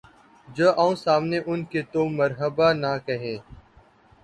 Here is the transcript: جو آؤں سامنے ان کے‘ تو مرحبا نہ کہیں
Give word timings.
جو 0.47 0.67
آؤں 0.83 0.95
سامنے 1.03 1.37
ان 1.49 1.59
کے‘ 1.71 1.81
تو 1.91 2.01
مرحبا 2.17 2.67
نہ 2.81 2.91
کہیں 3.05 3.37